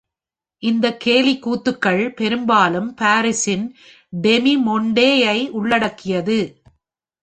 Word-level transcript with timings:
இந்த 0.63 0.97
கேலிக்கூத்துகள் 1.05 2.01
பெரும்பாலும் 2.15 2.89
பாரிஸின் 3.01 3.65
"டெமி-மோண்டே" 4.13 5.09
ஐ 5.29 5.39
உள்ளடக்கியது. 5.51 6.39